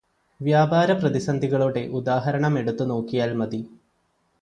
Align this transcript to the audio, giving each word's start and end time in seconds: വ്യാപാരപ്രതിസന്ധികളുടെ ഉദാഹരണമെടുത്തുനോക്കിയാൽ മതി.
വ്യാപാരപ്രതിസന്ധികളുടെ 0.39 1.81
ഉദാഹരണമെടുത്തുനോക്കിയാൽ 1.91 3.33
മതി. 3.33 3.61